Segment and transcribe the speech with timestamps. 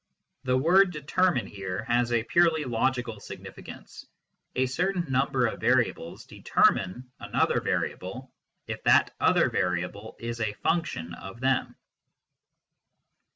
[0.45, 4.07] The word" determine," here, has a purely logical signifi cance:
[4.55, 8.33] a certain number of variables" determine" another variable
[8.65, 11.75] if that other variable is a function of them.